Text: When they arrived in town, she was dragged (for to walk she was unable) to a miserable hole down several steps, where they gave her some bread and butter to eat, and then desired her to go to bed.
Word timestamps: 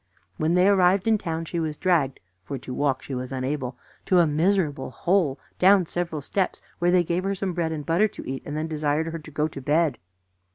When 0.37 0.55
they 0.55 0.67
arrived 0.67 1.07
in 1.07 1.19
town, 1.19 1.45
she 1.45 1.59
was 1.59 1.77
dragged 1.77 2.19
(for 2.43 2.57
to 2.57 2.73
walk 2.73 3.03
she 3.03 3.13
was 3.13 3.31
unable) 3.31 3.77
to 4.05 4.17
a 4.17 4.25
miserable 4.25 4.89
hole 4.89 5.39
down 5.59 5.85
several 5.85 6.21
steps, 6.23 6.59
where 6.79 6.89
they 6.89 7.03
gave 7.03 7.23
her 7.23 7.35
some 7.35 7.53
bread 7.53 7.71
and 7.71 7.85
butter 7.85 8.07
to 8.07 8.27
eat, 8.27 8.41
and 8.43 8.57
then 8.57 8.67
desired 8.67 9.05
her 9.09 9.19
to 9.19 9.29
go 9.29 9.47
to 9.47 9.61
bed. 9.61 9.99